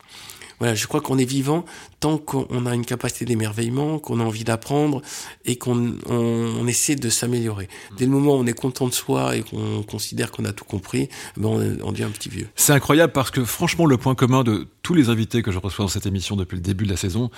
[0.61, 1.65] Voilà, je crois qu'on est vivant
[1.99, 5.01] tant qu'on a une capacité d'émerveillement, qu'on a envie d'apprendre
[5.45, 7.69] et qu'on on, on essaie de s'améliorer.
[7.97, 10.65] Dès le moment où on est content de soi et qu'on considère qu'on a tout
[10.65, 12.49] compris, ben on, on devient un petit vieux.
[12.57, 15.87] C'est incroyable parce que franchement, le point commun de tous les invités que je reçois
[15.87, 17.31] dans cette émission depuis le début de la saison,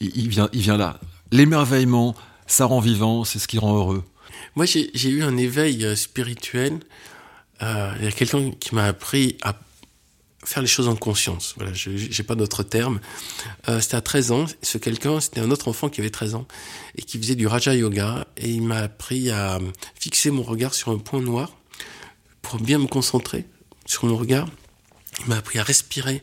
[0.00, 0.98] il, il vient, il vient là.
[1.32, 2.14] L'émerveillement,
[2.46, 4.04] ça rend vivant, c'est ce qui rend heureux.
[4.56, 6.80] Moi, j'ai j'ai eu un éveil euh, spirituel.
[7.62, 9.54] Euh, Il y a quelqu'un qui m'a appris à
[10.44, 11.54] faire les choses en conscience.
[11.56, 13.00] Voilà, je j'ai pas d'autre terme.
[13.68, 14.46] Euh, c'était à 13 ans.
[14.62, 16.46] Ce quelqu'un, c'était un autre enfant qui avait 13 ans
[16.96, 18.26] et qui faisait du Raja Yoga.
[18.36, 19.58] Et il m'a appris à
[19.94, 21.56] fixer mon regard sur un point noir
[22.42, 23.46] pour bien me concentrer
[23.86, 24.48] sur mon regard.
[25.20, 26.22] Il m'a appris à respirer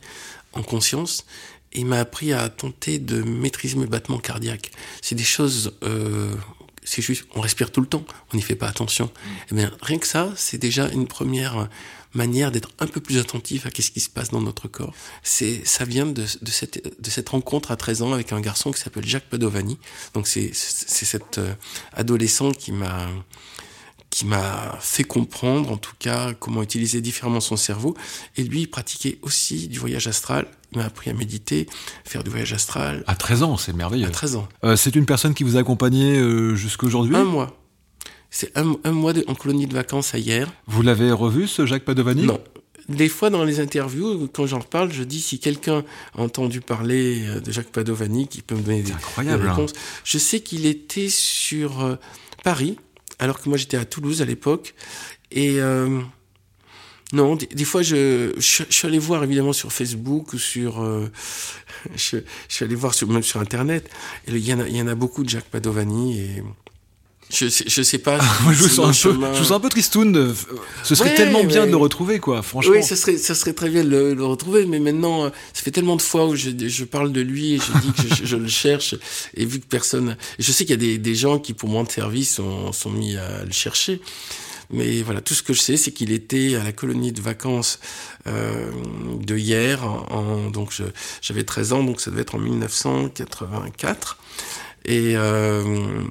[0.54, 1.26] en conscience.
[1.74, 4.72] Et il m'a appris à tenter de maîtriser mes battements cardiaques.
[5.02, 6.36] C'est des choses euh,
[6.84, 9.12] c'est juste, on respire tout le temps, on n'y fait pas attention.
[9.52, 11.70] Eh bien, rien que ça, c'est déjà une première
[12.14, 14.94] manière d'être un peu plus attentif à qu'est-ce qui se passe dans notre corps.
[15.24, 18.72] C'est, ça vient de, de, cette, de cette rencontre à 13 ans avec un garçon
[18.72, 19.78] qui s'appelle Jacques Padovani.
[20.14, 21.54] Donc c'est, c'est cet euh,
[21.94, 23.08] adolescent qui m'a,
[24.12, 27.96] qui m'a fait comprendre, en tout cas, comment utiliser différemment son cerveau.
[28.38, 30.48] Et lui, il pratiquait aussi du voyage astral.
[30.72, 31.68] Il m'a appris à méditer,
[32.04, 33.04] faire du voyage astral.
[33.08, 34.08] À 13 ans, c'est merveilleux.
[34.08, 34.48] À 13 ans.
[34.64, 37.58] Euh, c'est une personne qui vous a accompagné euh, jusqu'aujourd'hui Un mois.
[38.30, 40.52] C'est un, un mois de, en colonie de vacances à hier.
[40.68, 42.40] Vous l'avez revu, ce Jacques Padovani Non.
[42.90, 45.86] Des fois, dans les interviews, quand j'en reparle, je dis si quelqu'un
[46.18, 49.54] a entendu parler euh, de Jacques Padovani, qui peut me donner des, incroyable, des hein.
[49.54, 49.74] réponses.
[50.04, 51.98] Je sais qu'il était sur
[52.44, 52.78] Paris,
[53.22, 54.74] alors que moi j'étais à Toulouse à l'époque.
[55.32, 56.02] Et euh,
[57.14, 60.82] non, des, fois, je, je, suis allé voir évidemment sur Facebook ou sur.
[60.82, 61.10] euh,
[61.96, 62.18] je,
[62.50, 63.90] suis allé voir sur, même sur Internet.
[64.28, 66.20] Et il y, en a, il y en a beaucoup de Jacques Padovani.
[66.20, 66.44] Et
[67.34, 68.20] je, sais- je sais pas.
[68.44, 70.36] Moi, je vous sens un peu, je vous sens un peu tristoun.
[70.84, 71.66] Ce serait Ouais, tellement bien ouais.
[71.68, 72.42] de le retrouver, quoi.
[72.42, 72.74] Franchement.
[72.74, 75.62] Oui, ça serait, ça serait très bien de le, le retrouver, mais maintenant, euh, ça
[75.64, 78.26] fait tellement de fois où je, je parle de lui et je dis que je,
[78.26, 78.96] je le cherche,
[79.36, 80.18] et vu que personne...
[80.40, 82.90] Je sais qu'il y a des, des gens qui, pour moins de service, sont, sont
[82.92, 84.02] mis à le chercher,
[84.74, 87.80] mais voilà, tout ce que je sais, c'est qu'il était à la colonie de vacances
[88.28, 88.70] euh,
[89.22, 90.74] de hier, en, donc
[91.22, 94.18] j'avais 13 ans, donc ça devait être en 1984,
[94.86, 96.02] et euh,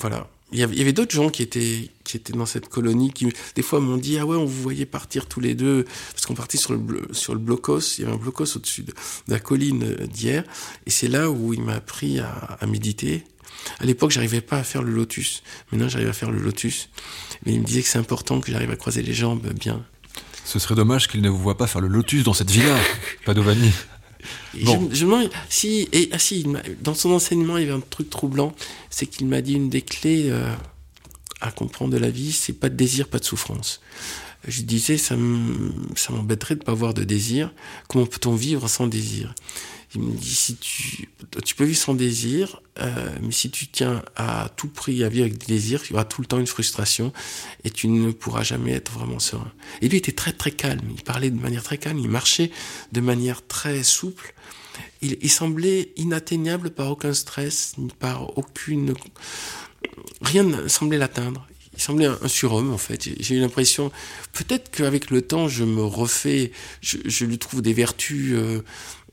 [0.00, 0.28] voilà.
[0.54, 3.80] Il y avait, d'autres gens qui étaient, qui étaient dans cette colonie qui, des fois,
[3.80, 5.84] m'ont dit Ah ouais, on vous voyait partir tous les deux.
[6.12, 7.98] Parce qu'on partait sur le, sur le blocos.
[7.98, 10.44] Il y avait un blocos au-dessus de, de la colline d'hier.
[10.86, 12.28] Et c'est là où il m'a appris à,
[12.60, 13.24] à méditer.
[13.80, 15.42] À l'époque, j'arrivais pas à faire le lotus.
[15.72, 16.88] Maintenant, j'arrive à faire le lotus.
[17.44, 19.84] Mais il me disait que c'est important que j'arrive à croiser les jambes bien.
[20.44, 22.76] Ce serait dommage qu'il ne vous voit pas faire le lotus dans cette villa,
[23.24, 23.72] Padovani.
[24.54, 26.46] Je, me demande si, et, ah si,
[26.82, 28.54] dans son enseignement, il y avait un truc troublant,
[28.90, 30.52] c'est qu'il m'a dit une des clés euh,
[31.40, 33.80] à comprendre de la vie, c'est pas de désir, pas de souffrance.
[34.46, 37.52] Je disais, ça m'embêterait de pas avoir de désir.
[37.88, 39.34] Comment peut-on vivre sans désir?
[39.94, 41.08] Il me dit, si tu,
[41.44, 45.26] tu peux vivre sans désir, euh, mais si tu tiens à tout prix à vivre
[45.26, 47.12] avec des désirs, il y aura tout le temps une frustration
[47.62, 49.52] et tu ne pourras jamais être vraiment serein.
[49.82, 50.82] Et lui était très très calme.
[50.96, 51.98] Il parlait de manière très calme.
[51.98, 52.50] Il marchait
[52.92, 54.34] de manière très souple.
[55.02, 58.94] Il, semblait inatteignable par aucun stress, ni par aucune.
[60.22, 61.46] Rien ne semblait l'atteindre.
[61.74, 63.10] Il semblait un, surhomme, en fait.
[63.20, 63.92] J'ai- eu l'impression.
[64.32, 66.52] Peut-être qu'avec le temps, je me refais.
[66.80, 68.32] Je, je lui trouve des vertus.
[68.32, 68.62] Euh,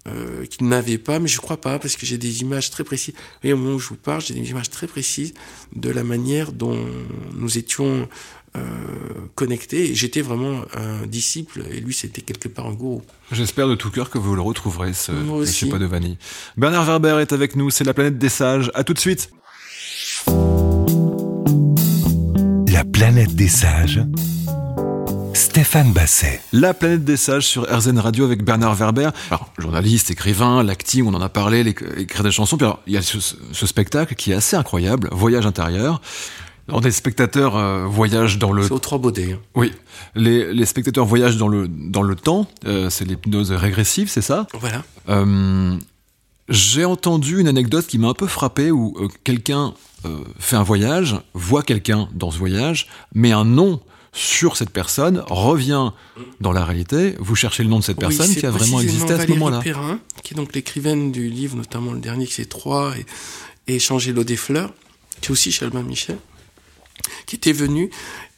[0.07, 3.13] euh, qu'il n'avait pas, mais je crois pas, parce que j'ai des images très précises.
[3.13, 5.33] Vous voyez, au moment où je vous parle, j'ai des images très précises
[5.75, 6.77] de la manière dont
[7.33, 8.07] nous étions
[9.35, 9.95] connecté.
[9.95, 13.01] J'étais vraiment un disciple et lui, c'était quelque part un gourou.
[13.31, 16.17] J'espère de tout cœur que vous le retrouverez, ce Monsieur pas de vanille.
[16.57, 18.69] Bernard Werber est avec nous, c'est la planète des sages.
[18.73, 19.29] À tout de suite.
[22.67, 24.01] La planète des sages.
[25.33, 26.41] Stéphane Basset.
[26.51, 29.09] La planète des sages sur RZN Radio avec Bernard Werber.
[29.29, 31.61] Alors, journaliste, écrivain, l'acting, on en a parlé,
[31.97, 32.57] écrire des chansons.
[32.57, 36.01] Puis alors, il y a ce, spectacle qui est assez incroyable, Voyage intérieur.
[36.67, 38.63] Alors, des spectateurs euh, voyagent dans le...
[38.63, 39.33] C'est aux trois baudets.
[39.33, 39.39] Hein.
[39.55, 39.71] Oui.
[40.15, 42.47] Les, spectateurs voyagent dans le, dans le temps.
[42.65, 44.47] Euh, c'est l'hypnose régressive, c'est ça?
[44.59, 44.83] Voilà.
[45.09, 45.77] Euh,
[46.49, 49.73] j'ai entendu une anecdote qui m'a un peu frappé où quelqu'un
[50.39, 53.79] fait un voyage, voit quelqu'un dans ce voyage, met un nom
[54.13, 55.91] sur cette personne, revient
[56.41, 57.15] dans la réalité.
[57.19, 59.59] Vous cherchez le nom de cette personne qui a vraiment existé à ce moment-là.
[59.59, 63.05] Perrin, qui est donc l'écrivaine du livre, notamment le dernier qui c'est Trois et,
[63.67, 64.73] et Échanger l'eau des fleurs,
[65.21, 66.17] qui est aussi chez Albin Michel,
[67.25, 67.89] qui était venue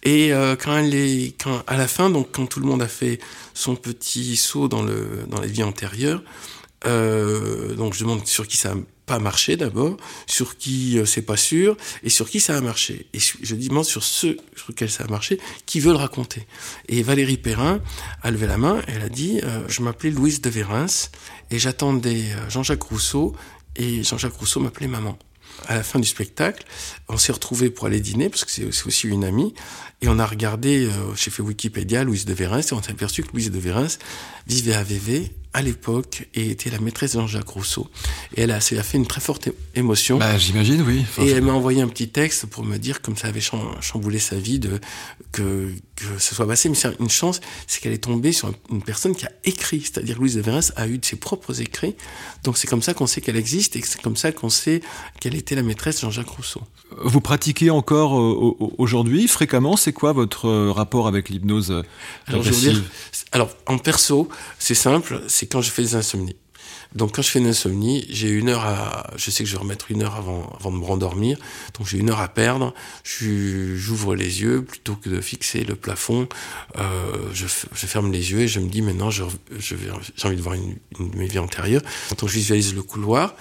[0.04, 2.88] et euh, quand elle est, quand, à la fin, donc quand tout le monde a
[2.88, 3.20] fait
[3.54, 6.22] son petit saut dans le dans la vie antérieure,
[6.86, 11.36] euh, donc je demande sur qui ça pas marché d'abord, sur qui euh, c'est pas
[11.36, 13.08] sûr, et sur qui ça a marché.
[13.14, 16.48] Et je demande sur ceux sur lesquels ça a marché, qui veut le raconter.
[16.88, 17.82] Et Valérie Perrin
[18.22, 21.12] a levé la main, elle a dit, euh, je m'appelais Louise de Vérens,
[21.52, 23.36] et j'attendais Jean-Jacques Rousseau,
[23.76, 25.18] et Jean-Jacques Rousseau m'appelait maman.
[25.68, 26.66] À la fin du spectacle,
[27.10, 29.54] on s'est retrouvés pour aller dîner, parce que c'est aussi une amie,
[30.04, 33.32] et on a regardé, j'ai fait Wikipédia, Louise de Vérens, et on s'est aperçu que
[33.32, 34.00] Louise de Vérens
[34.48, 37.88] vivait à VV, à l'époque et était la maîtresse de Jean-Jacques Rousseau.
[38.36, 40.18] Et elle a, ça a fait une très forte émotion.
[40.18, 41.06] Bah, j'imagine, oui.
[41.20, 43.42] Et elle m'a envoyé un petit texte pour me dire comme ça avait
[43.82, 44.82] chamboulé sa vie, de,
[45.32, 46.70] que, que ce soit passé.
[46.70, 49.82] Mais c'est une chance, c'est qu'elle est tombée sur une personne qui a écrit.
[49.82, 51.96] C'est-à-dire Louise de Vérens a eu de ses propres écrits.
[52.44, 54.82] Donc c'est comme ça qu'on sait qu'elle existe et c'est comme ça qu'on sait
[55.20, 56.62] qu'elle était la maîtresse de Jean-Jacques Rousseau.
[57.02, 61.84] Vous pratiquez encore euh, aujourd'hui, fréquemment C'est quoi votre euh, rapport avec l'hypnose euh,
[62.26, 62.44] alors,
[63.32, 64.28] alors, en perso,
[64.58, 66.36] c'est simple, c'est quand je fais des insomnies.
[66.96, 69.62] Donc quand je fais une insomnie, j'ai une heure à, je sais que je vais
[69.62, 71.38] remettre une heure avant, avant de me rendormir,
[71.78, 72.74] donc j'ai une heure à perdre.
[73.04, 76.28] J'ouvre les yeux plutôt que de fixer le plafond.
[76.80, 79.24] Euh, je, je, ferme les yeux et je me dis maintenant, je,
[79.60, 79.76] je
[80.16, 81.84] j'ai envie de voir une, une, mes vies antérieures.
[82.18, 83.36] Donc je visualise le couloir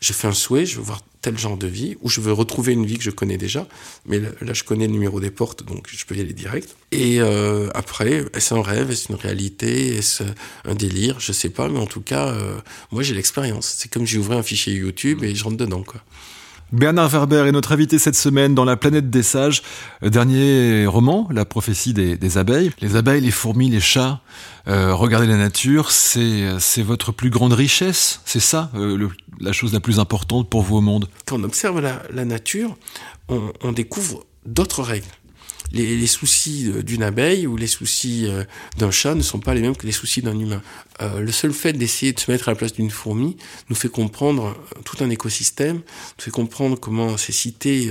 [0.00, 2.72] je fais un souhait, je veux voir tel genre de vie, ou je veux retrouver
[2.72, 3.66] une vie que je connais déjà,
[4.06, 6.76] mais là, je connais le numéro des portes, donc je peux y aller direct.
[6.92, 10.22] Et euh, après, est-ce un rêve, est-ce une réalité, est-ce
[10.64, 12.58] un délire, je sais pas, mais en tout cas, euh,
[12.92, 13.74] moi j'ai l'expérience.
[13.78, 16.00] C'est comme j'ai ouvert un fichier YouTube et je rentre dedans, quoi.
[16.72, 19.62] Bernard Werber est notre invité cette semaine dans La planète des sages.
[20.02, 22.72] Euh, dernier roman, La prophétie des, abeilles.
[22.80, 24.20] Les abeilles, les fourmis, les chats,
[24.66, 29.80] euh, regardez la nature, c'est votre plus grande richesse, c'est ça euh, la chose la
[29.80, 31.08] plus importante pour vous au monde.
[31.24, 32.76] Quand on observe la, nature,
[33.28, 35.06] on découvre d'autres règles
[35.72, 38.44] les, soucis euh, d'une abeille ou les soucis euh,
[38.78, 40.62] d'un chat ne sont pas les mêmes que les soucis d'un humain.
[41.00, 43.36] Euh, le seul fait d'essayer de se mettre à la place d'une fourmi
[43.68, 47.90] nous fait comprendre tout un écosystème, nous fait comprendre comment ces cités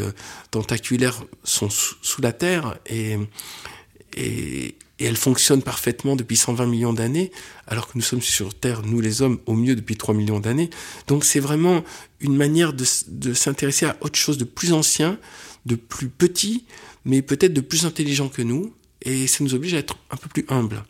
[0.52, 3.18] tentaculaires sont sous, la terre et,
[4.16, 7.32] et, elles fonctionnent parfaitement depuis 120 millions d'années,
[7.68, 10.70] alors que nous sommes sur Terre, nous les hommes, au mieux depuis 3 millions d'années.
[11.08, 11.84] Donc c'est vraiment
[12.22, 15.20] une manière de s'intéresser à autre chose de plus ancien,
[15.66, 16.66] de plus petit,
[17.06, 20.30] mais peut-être de plus intelligents que nous, et ça nous oblige à être un peu
[20.30, 20.84] plus humbles.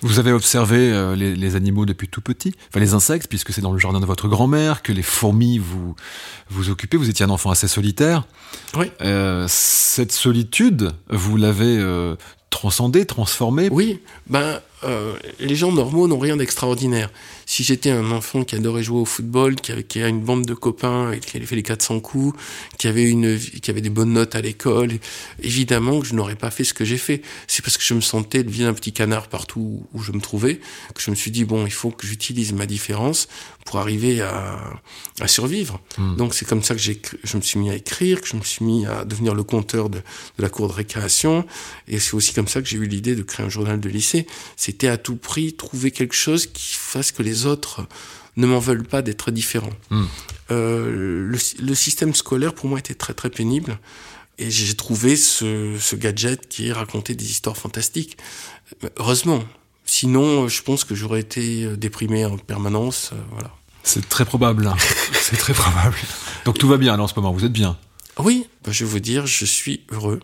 [0.00, 3.72] Vous avez observé euh, les, animaux depuis tout petit, enfin les insectes, puisque c'est dans
[3.72, 5.96] le jardin de votre grand-mère que les fourmis vous
[6.50, 6.96] vous occupez.
[6.96, 8.24] Vous étiez un enfant assez solitaire.
[8.76, 8.92] Oui.
[9.00, 12.14] Euh, cette solitude, vous l'avez euh,
[12.50, 13.68] transcendée, transformée?
[13.72, 14.00] Oui.
[14.28, 17.10] Ben, euh, les gens normaux n'ont rien d'extraordinaire.
[17.46, 20.54] Si j'étais un enfant qui adorait jouer au football, qui avait, qui une bande de
[20.54, 22.38] copains et qui avait fait les 400 coups,
[22.78, 24.92] qui avait une, qui avait des bonnes notes à l'école,
[25.42, 27.22] évidemment que je n'aurais pas fait ce que j'ai fait.
[27.46, 30.60] C'est parce que je me sentais le vilain petit canard partout où je me trouvais
[30.94, 33.28] que je me suis dit bon, il faut que j'utilise ma différence
[33.64, 34.58] pour arriver à,
[35.20, 35.80] à survivre.
[35.98, 36.16] Hmm.
[36.16, 38.64] Donc c'est comme ça que je me suis mis à écrire, que je me suis
[38.64, 41.44] mis à devenir le compteur de, de la cour de récréation,
[41.86, 44.26] et c'est aussi comme ça que j'ai eu l'idée de créer un journal de lycée
[44.68, 47.86] c'était à tout prix trouver quelque chose qui fasse que les autres
[48.36, 49.70] ne m'en veulent pas d'être différent.
[49.88, 50.04] Hmm.
[50.50, 53.78] Euh, le, système scolaire pour moi était très très pénible
[54.36, 58.18] et j'ai trouvé ce, gadget qui racontait des histoires fantastiques.
[58.98, 59.42] Heureusement,
[59.86, 63.12] sinon je pense que j'aurais été déprimé en permanence.
[63.14, 63.50] Euh, voilà.
[63.84, 64.70] C'est très probable.
[65.14, 65.96] C'est très probable.
[66.44, 67.32] Donc tout va bien en ce moment.
[67.32, 67.78] Vous êtes bien.
[68.18, 70.20] Oui, bah, je vais vous dire, je suis heureux.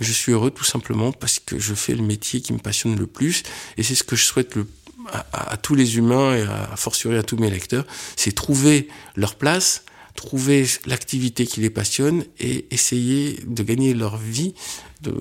[0.00, 3.06] Je suis heureux tout simplement parce que je fais le métier qui me passionne le
[3.06, 3.42] plus
[3.76, 4.66] et c'est ce que je souhaite le,
[5.32, 7.84] à, tous les humains et à, fortiori à tous mes lecteurs,
[8.16, 14.54] c'est trouver leur place, trouver l'activité qui les passionne et essayer de gagner leur vie
[15.02, 15.12] de,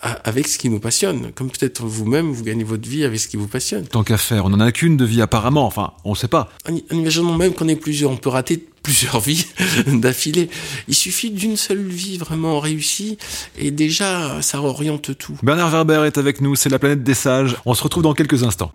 [0.00, 1.32] avec ce qui nous passionne.
[1.32, 3.86] Comme peut-être vous-même, vous gagnez votre vie avec ce qui vous passionne.
[3.86, 6.50] Tant qu'à faire, on n'en a qu'une de vie apparemment, enfin, on ne sait pas.
[6.68, 9.46] En, imaginant même qu'on ait plusieurs, on peut rater plusieurs vies
[9.86, 10.48] d'affilée.
[10.88, 13.18] Il suffit d'une seule vie vraiment réussie
[13.58, 15.36] et déjà ça oriente tout.
[15.42, 17.56] Bernard Werber est avec nous, c'est la planète des sages.
[17.64, 18.72] On se retrouve dans quelques instants.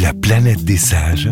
[0.00, 1.30] La planète des sages.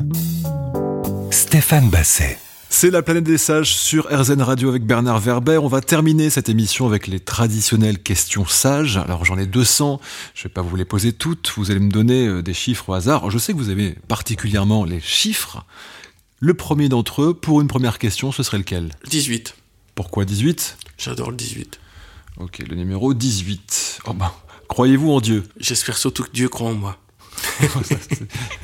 [1.30, 2.38] Stéphane Basset.
[2.70, 5.58] C'est la planète des sages sur RZN Radio avec Bernard Werber.
[5.58, 8.98] On va terminer cette émission avec les traditionnelles questions sages.
[8.98, 10.00] Alors j'en ai 200,
[10.34, 12.92] je vais pas vous les poser toutes, vous allez me donner euh, des chiffres au
[12.92, 13.30] hasard.
[13.30, 15.64] Je sais que vous aimez particulièrement les chiffres.
[16.40, 18.90] Le premier d'entre eux, pour une première question, ce serait lequel?
[19.08, 19.56] 18.
[19.94, 21.80] Pourquoi 18 J'adore le 18.
[22.36, 24.00] Ok, le numéro 18.
[24.04, 24.30] Oh ben,
[24.68, 25.42] croyez-vous en Dieu?
[25.58, 26.98] J'espère surtout que Dieu croit en moi.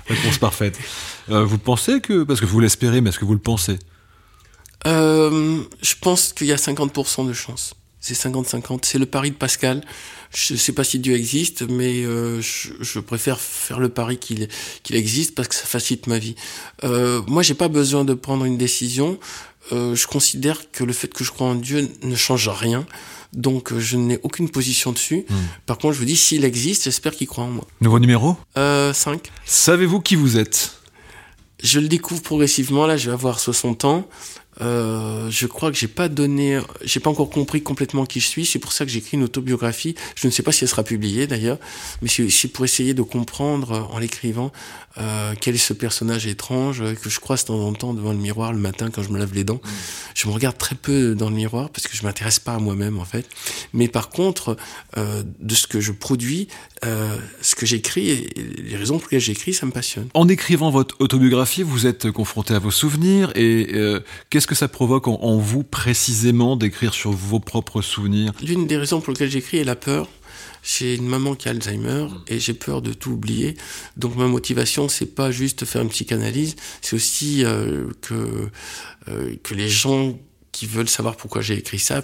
[0.06, 0.78] Réponse parfaite.
[1.30, 3.78] Euh, vous pensez que, parce que vous l'espérez, mais est-ce que vous le pensez?
[4.86, 7.74] Euh, Je pense qu'il y a 50% de chance.
[8.00, 8.80] C'est 50-50.
[8.82, 9.82] C'est le pari de Pascal.
[10.30, 14.18] Je ne sais pas si Dieu existe, mais euh, je, je, préfère faire le pari
[14.18, 14.48] qu'il
[14.82, 16.34] qu'il existe parce que ça facilite ma vie.
[16.82, 19.18] Euh, moi, j'ai pas besoin de prendre une décision.
[19.72, 22.84] Euh, je considère que le fait que je crois en Dieu ne change rien.
[23.32, 25.24] Donc euh, je n'ai aucune position dessus.
[25.28, 25.34] Hmm.
[25.66, 27.66] Par contre, je vous dis, s'il existe, j'espère qu'il croit en moi.
[27.80, 28.36] Nouveau numéro?
[28.58, 29.30] Euh, 5.
[29.46, 30.80] Savez-vous qui vous êtes?
[31.62, 32.86] Je le découvre progressivement.
[32.86, 34.06] Là, je vais avoir 60 ans.
[34.60, 38.46] Euh, je crois que j'ai pas donné, j'ai pas encore compris complètement qui je suis.
[38.46, 39.94] C'est pour ça que j'écris une autobiographie.
[40.14, 41.58] Je ne sais pas si elle sera publiée d'ailleurs,
[42.02, 44.52] mais c'est pour essayer de comprendre euh, en l'écrivant
[44.98, 48.12] euh, quel est ce personnage étrange euh, que je croise de temps en temps devant
[48.12, 49.60] le miroir le matin quand je me lave les dents.
[50.14, 52.98] Je me regarde très peu dans le miroir parce que je m'intéresse pas à moi-même
[52.98, 53.26] en fait.
[53.72, 54.56] Mais par contre,
[54.96, 56.48] euh, de ce que je produis,
[56.84, 58.28] euh, ce que j'écris, et
[58.62, 60.08] les raisons pour lesquelles j'écris, ça me passionne.
[60.14, 64.68] En écrivant votre autobiographie, vous êtes confronté à vos souvenirs et euh, qu'est-ce que ça
[64.68, 68.32] provoque en, en vous précisément d'écrire sur vos propres souvenirs?
[68.42, 70.08] L'une des raisons pour lesquelles j'écris est la peur.
[70.64, 73.54] J'ai une maman qui a Alzheimer et j'ai peur de tout oublier.
[73.98, 78.48] Donc ma motivation, c'est pas juste faire une psychanalyse, c'est aussi euh, que
[79.08, 80.18] euh, que les gens
[80.52, 82.02] qui veulent savoir pourquoi j'ai écrit ça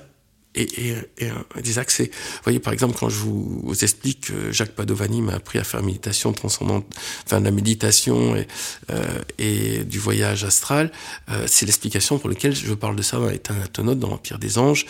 [0.55, 2.05] et, et, et un- des accès.
[2.13, 5.65] Vous voyez, par exemple, quand je vous, vous explique que Jacques Padovani m'a appris à
[5.65, 6.87] faire méditation transcendante,
[7.25, 8.47] enfin de la méditation et,
[8.91, 9.05] euh,
[9.39, 10.91] et du voyage astral,
[11.31, 14.59] euh, c'est l'explication pour laquelle je parle de ça dans les Thanatonautes, dans l'Empire des
[14.59, 14.87] Anges.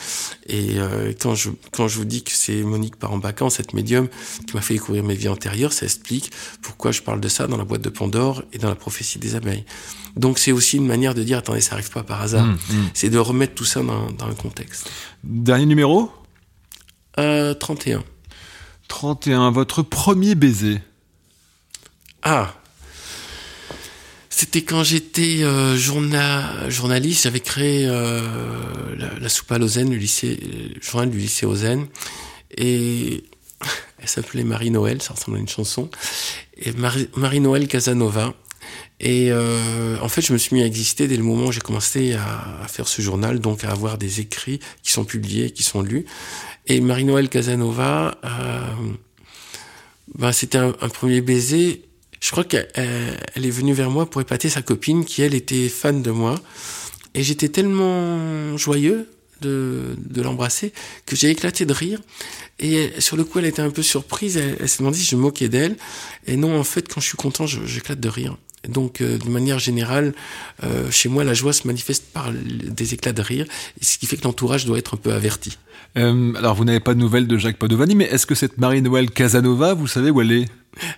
[0.46, 4.08] Et euh, quand, je, quand je vous dis que c'est Monique Parambacan, cette médium,
[4.46, 6.30] qui m'a fait découvrir mes vies antérieures, ça explique
[6.62, 9.34] pourquoi je parle de ça dans la boîte de Pandore et dans la prophétie des
[9.34, 9.64] abeilles.
[10.16, 12.44] Donc c'est aussi une manière de dire, attendez, ça arrive pas par hasard.
[12.46, 12.90] Mmh, mmh.
[12.94, 14.90] C'est de remettre tout ça dans, dans le contexte.
[15.24, 16.10] Dernier numéro
[17.18, 18.02] Euh, 31.
[18.88, 19.50] 31.
[19.50, 20.80] Votre premier baiser
[22.22, 22.54] Ah
[24.28, 29.96] C'était quand j'étais euh, journa- journaliste, j'avais créé euh, la, la soupe à Lausanne, le
[29.96, 30.38] lycée,
[30.74, 31.86] le journal du lycée Lausanne,
[32.56, 33.24] et
[33.98, 35.90] elle s'appelait Marie-Noël, ça ressemble à une chanson,
[36.56, 38.32] et Marie- Marie-Noël Casanova.
[39.00, 41.60] Et euh, en fait, je me suis mis à exister dès le moment où j'ai
[41.60, 45.80] commencé à, faire ce journal, donc à avoir des écrits qui sont publiés, qui sont
[45.80, 46.04] lus.
[46.66, 48.60] Et Marie-Noël Casanova, euh,
[50.18, 51.82] ben, c'était un, premier baiser.
[52.20, 55.70] Je crois qu'elle elle est venue vers moi pour épater sa copine qui, elle, était
[55.70, 56.34] fan de moi.
[57.14, 59.08] Et j'étais tellement joyeux
[59.40, 60.74] de, de l'embrasser
[61.06, 62.00] que j'ai éclaté de rire.
[62.58, 64.36] Et sur le coup, elle était un peu surprise.
[64.36, 65.78] Elle, elle s'est demandé si je moquais d'elle.
[66.26, 68.36] Et non, en fait, quand je suis content, j'éclate de rire.
[68.68, 70.14] Donc, euh, de manière générale,
[70.62, 73.46] euh, chez moi, la joie se manifeste par des éclats de rire,
[73.80, 75.56] ce qui fait que l'entourage doit être un peu averti.
[75.96, 79.10] Euh, Alors, vous n'avez pas de nouvelles de Jacques Padovani, mais est-ce que cette Marie-Noël
[79.10, 80.46] Casanova, vous savez où elle est?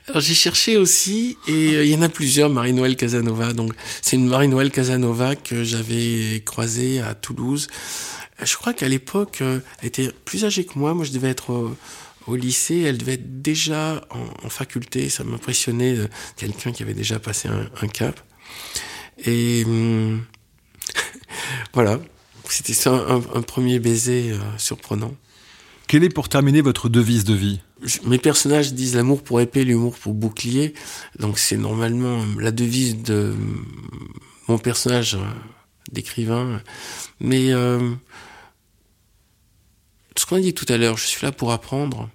[0.07, 3.55] Alors j'ai cherché aussi, et il y en a plusieurs, Marie-Noël Casanova.
[3.55, 3.72] Donc
[4.03, 7.68] c'est une Marie-Noël Casanova que j'avais croisée à Toulouse.
[8.44, 10.92] Je crois qu'à l'époque, elle était plus âgée que moi.
[10.92, 11.70] Moi, je devais être
[12.26, 12.80] au, lycée.
[12.80, 15.08] Elle devait être déjà en, en faculté.
[15.08, 18.20] Ça m'impressionnait, euh, quelqu'un qui avait déjà passé un, un cap.
[19.24, 20.24] Et hum,
[21.74, 22.00] voilà,
[22.48, 25.14] c'était ça un, un premier baiser euh, surprenant.
[25.87, 27.60] Quelle est pour terminer votre devise de vie?
[27.83, 30.75] Je- mes personnages disent l'amour pour épée, l'humour pour bouclier.
[31.18, 33.35] Donc c'est normalement euh, la devise de euh,
[34.48, 35.18] mon personnage euh,
[35.90, 36.62] d'écrivain.
[37.20, 37.52] Mais
[40.40, 42.08] dit tout à l'heure, je suis là pour apprendre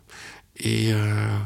[0.58, 1.38] et, euh,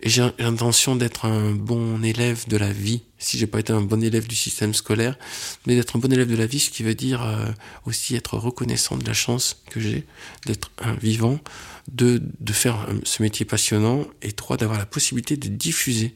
[0.00, 3.02] et j'ai l'intention d'être un bon élève de la vie.
[3.18, 5.16] Si j'ai pas été un bon élève du système scolaire,
[5.66, 7.46] mais d'être un bon élève de la vie, ce qui veut dire euh,
[7.86, 10.04] aussi être reconnaissant de la chance que j'ai
[10.46, 11.38] d'être un vivant,
[11.90, 16.14] de, de faire ce métier passionnant, et trois, d'avoir la possibilité de diffuser.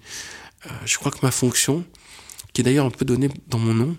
[0.66, 1.84] Euh, je crois que ma fonction,
[2.56, 3.94] qui est d'ailleurs un peu donné dans mon nom.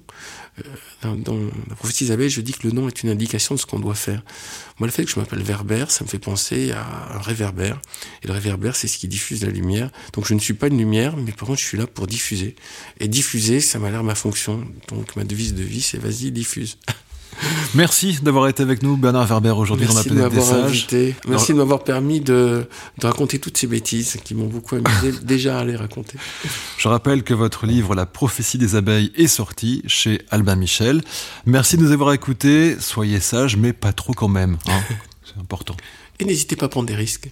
[1.05, 1.37] Euh, dans,
[1.69, 3.93] la prophétie d'Isabelle, je dis que le nom est une indication de ce qu'on doit
[3.93, 4.23] faire.
[4.79, 7.79] Moi, le fait que je m'appelle Verbère, ça me fait penser à un réverbère.
[8.23, 9.91] Et le réverbère, c'est ce qui diffuse la lumière.
[10.13, 12.55] Donc je ne suis pas une lumière, mais par contre, je suis là pour diffuser.
[12.99, 14.65] Et diffuser, ça m'a l'air ma fonction.
[14.87, 16.79] Donc ma devise de vie, c'est vas-y, diffuse.
[17.75, 20.65] Merci d'avoir été avec nous, Bernard Verber, aujourd'hui dans la planète des sages.
[20.65, 21.15] Invité.
[21.27, 22.67] Merci de m'avoir permis de,
[22.97, 26.17] de, raconter toutes ces bêtises qui m'ont beaucoup amusé déjà à les raconter.
[26.77, 31.01] Je rappelle que votre livre La prophétie des abeilles est sorti chez Albin Michel.
[31.45, 32.77] Merci de nous avoir écoutés.
[32.79, 34.57] Soyez sages, mais pas trop quand même.
[34.67, 34.81] Hein.
[35.23, 35.75] C'est important.
[36.19, 37.29] Et n'hésitez pas à prendre des risques.